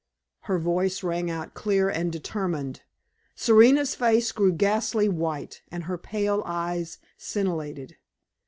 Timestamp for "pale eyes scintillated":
5.99-7.97